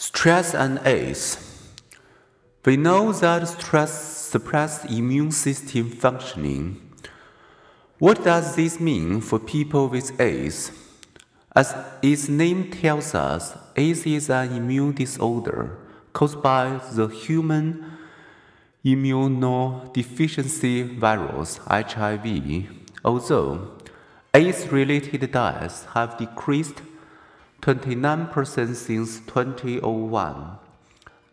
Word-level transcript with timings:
Stress 0.00 0.54
and 0.54 0.78
AIDS. 0.86 1.38
We 2.64 2.76
know 2.76 3.12
that 3.14 3.48
stress 3.48 4.28
suppresses 4.30 4.96
immune 4.96 5.32
system 5.32 5.90
functioning. 5.90 6.80
What 7.98 8.22
does 8.22 8.54
this 8.54 8.78
mean 8.78 9.20
for 9.20 9.40
people 9.40 9.88
with 9.88 10.20
AIDS? 10.20 10.70
As 11.56 11.74
its 12.00 12.28
name 12.28 12.70
tells 12.70 13.12
us, 13.12 13.56
AIDS 13.74 14.06
is 14.06 14.30
an 14.30 14.52
immune 14.52 14.92
disorder 14.92 15.76
caused 16.12 16.40
by 16.40 16.80
the 16.92 17.08
human 17.08 17.84
immunodeficiency 18.84 20.96
virus 20.96 21.58
HIV. 21.66 22.66
Although 23.04 23.72
AIDS 24.32 24.70
related 24.70 25.32
deaths 25.32 25.86
have 25.94 26.18
decreased 26.18 26.82
29% 27.62 28.74
since 28.74 29.20
2001. 29.20 30.58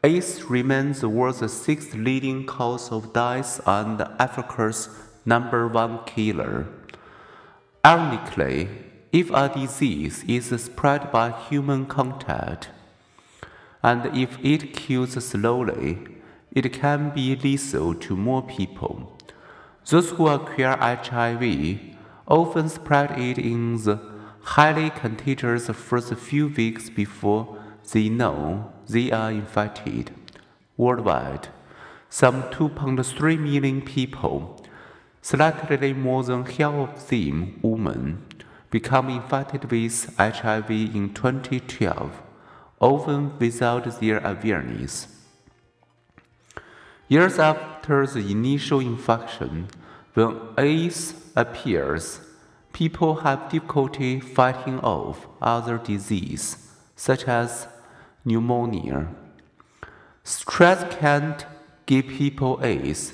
AIDS 0.04 0.44
remains 0.50 1.02
the 1.02 1.10
world's 1.10 1.54
sixth 1.54 1.94
leading 1.94 2.46
cause 2.46 2.92
of 2.92 3.14
death 3.14 3.62
and 3.68 4.02
Africa's 4.20 4.90
number 5.24 5.68
one 5.68 6.04
killer. 6.06 6.68
Ironically, 7.86 8.68
if 9.12 9.30
a 9.32 9.50
disease 9.50 10.24
is 10.28 10.48
spread 10.62 11.12
by 11.12 11.30
human 11.30 11.86
contact, 11.86 12.70
and 13.84 14.06
if 14.18 14.38
it 14.44 14.74
kills 14.74 15.24
slowly, 15.24 16.00
it 16.52 16.74
can 16.74 17.12
be 17.12 17.36
lethal 17.36 17.94
to 17.94 18.16
more 18.16 18.42
people. 18.42 19.16
Those 19.88 20.10
who 20.10 20.28
acquire 20.28 20.76
HIV 20.78 21.80
often 22.28 22.70
spread 22.70 23.20
it 23.20 23.38
in 23.38 23.78
the 23.84 24.15
highly 24.46 24.92
contagious 24.92 25.68
first 25.70 26.14
few 26.14 26.48
weeks 26.48 26.90
before 26.90 27.58
they 27.92 28.08
know 28.10 28.72
they 28.88 29.12
are 29.12 29.32
infected. 29.32 30.12
Worldwide, 30.78 31.50
some 32.10 32.44
2.3 32.44 33.40
million 33.40 33.82
people, 33.82 34.64
slightly 35.22 35.94
more 35.94 36.24
than 36.24 36.46
half 36.46 36.74
of 36.74 37.10
them 37.10 37.60
women, 37.64 38.24
become 38.70 39.10
infected 39.10 39.72
with 39.72 40.16
HIV 40.18 40.70
in 40.70 41.14
2012, 41.14 42.22
often 42.80 43.38
without 43.40 44.00
their 44.00 44.20
awareness. 44.20 45.08
Years 47.08 47.40
after 47.40 48.06
the 48.06 48.32
initial 48.32 48.80
infection, 48.80 49.70
when 50.14 50.40
AIDS 50.58 51.16
appears, 51.36 52.20
people 52.76 53.16
have 53.24 53.50
difficulty 53.50 54.20
fighting 54.20 54.82
off 54.82 55.28
other 55.42 55.78
diseases, 55.78 56.58
such 56.94 57.24
as 57.24 57.70
pneumonia. 58.26 59.08
Stress 60.26 60.84
can't 60.98 61.46
give 61.86 62.06
people 62.06 62.60
AIDS, 62.62 63.14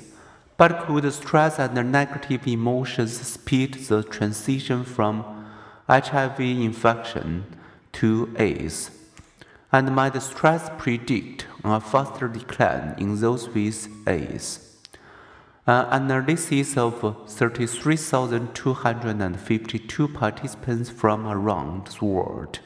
but 0.56 0.80
could 0.80 1.06
stress 1.12 1.60
and 1.60 1.92
negative 1.92 2.44
emotions 2.48 3.20
speed 3.20 3.74
the 3.74 4.02
transition 4.02 4.82
from 4.82 5.46
HIV 5.88 6.40
infection 6.40 7.44
to 7.92 8.34
AIDS? 8.36 8.90
And 9.70 9.94
might 9.94 10.20
stress 10.20 10.70
predict 10.76 11.46
a 11.62 11.80
faster 11.80 12.26
decline 12.26 12.96
in 12.98 13.20
those 13.20 13.48
with 13.48 13.88
AIDS? 14.08 14.71
Uh, 15.64 15.86
An 15.92 16.10
analysis 16.10 16.76
of 16.76 17.00
33,252 17.28 20.08
participants 20.08 20.90
from 20.90 21.24
around 21.24 21.86
the 21.86 22.04
world 22.04 22.58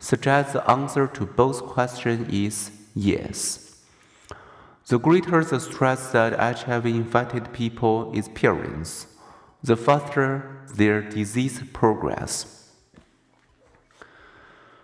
suggests 0.00 0.54
the 0.54 0.68
answer 0.68 1.06
to 1.06 1.26
both 1.26 1.62
questions 1.62 2.26
is 2.34 2.72
yes. 2.92 3.84
The 4.88 4.98
greater 4.98 5.44
the 5.44 5.60
stress 5.60 6.10
that 6.10 6.36
HIV 6.36 6.86
infected 6.86 7.52
people 7.52 8.12
experience, 8.12 9.06
the 9.62 9.76
faster 9.76 10.56
their 10.74 11.02
disease 11.02 11.62
progress. 11.72 12.72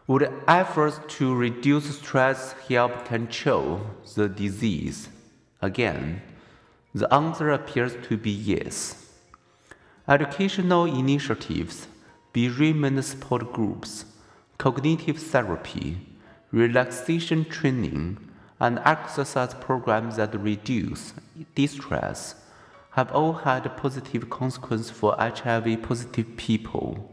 Would 0.07 0.33
efforts 0.47 1.01
to 1.17 1.35
reduce 1.35 1.99
stress 1.99 2.53
help 2.69 3.07
control 3.07 3.81
the 4.15 4.29
disease? 4.29 5.09
Again, 5.61 6.23
the 6.95 7.13
answer 7.13 7.51
appears 7.51 7.95
to 8.09 8.17
be 8.17 8.31
yes. 8.31 9.07
Educational 10.09 10.85
initiatives, 10.85 11.87
bereavement 12.33 13.05
support 13.05 13.53
groups, 13.53 14.05
cognitive 14.59 15.19
therapy, 15.19 15.99
relaxation 16.53 17.45
training, 17.45 18.19
and 18.59 18.81
exercise 18.85 19.55
programs 19.55 20.17
that 20.17 20.35
reduce 20.35 21.15
distress 21.55 22.35
have 22.91 23.13
all 23.13 23.33
had 23.33 23.77
positive 23.77 24.29
consequences 24.29 24.91
for 24.91 25.15
HIV 25.19 25.83
positive 25.83 26.37
people. 26.37 27.11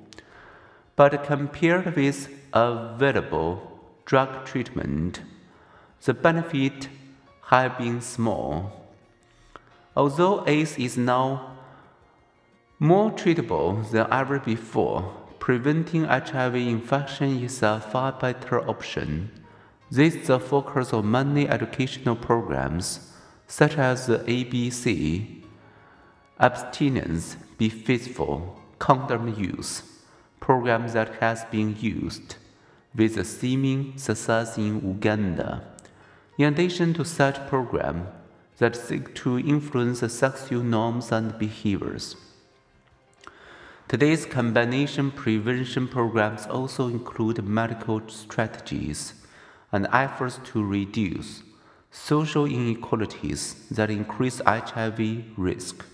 But 0.96 1.24
compared 1.24 1.96
with 1.96 2.30
available 2.52 3.80
drug 4.06 4.46
treatment, 4.46 5.22
the 6.04 6.14
benefit 6.14 6.90
have 7.44 7.78
been 7.78 8.02
small. 8.02 8.87
Although 9.98 10.44
AIDS 10.46 10.78
is 10.78 10.96
now 10.96 11.58
more 12.78 13.10
treatable 13.10 13.90
than 13.90 14.06
ever 14.12 14.38
before, 14.38 15.12
preventing 15.40 16.04
HIV 16.04 16.54
infection 16.54 17.44
is 17.44 17.64
a 17.64 17.80
far 17.80 18.12
better 18.12 18.62
option. 18.70 19.32
This 19.90 20.14
is 20.14 20.28
the 20.28 20.40
focus 20.40 20.94
of 20.94 21.04
many 21.04 21.50
educational 21.50 22.16
programs, 22.16 23.12
such 23.48 23.76
as 23.80 24.06
the 24.06 24.20
ABC, 24.20 25.42
abstinence, 26.40 27.36
be 27.58 27.68
faithful, 27.68 28.62
condom 28.78 29.34
use, 29.34 29.82
program 30.40 30.88
that 30.90 31.16
has 31.16 31.44
been 31.46 31.76
used 31.80 32.36
with 32.94 33.18
a 33.18 33.26
seeming 33.26 33.98
success 33.98 34.60
in 34.60 34.76
Uganda. 34.88 35.64
In 36.38 36.54
addition 36.54 36.94
to 36.94 37.04
such 37.04 37.48
programs, 37.48 38.06
that 38.58 38.76
seek 38.76 39.14
to 39.16 39.40
influence 39.40 40.00
sexual 40.12 40.64
norms 40.64 41.12
and 41.12 41.38
behaviors. 41.38 42.16
Today's 43.88 44.26
combination 44.26 45.12
prevention 45.12 45.88
programs 45.88 46.46
also 46.48 46.88
include 46.88 47.44
medical 47.44 48.02
strategies 48.10 49.14
and 49.72 49.88
efforts 49.94 50.40
to 50.46 50.64
reduce 50.64 51.44
social 51.92 52.46
inequalities 52.46 53.66
that 53.72 53.90
increase 53.90 54.42
HIV 54.46 55.38
risk. 55.38 55.86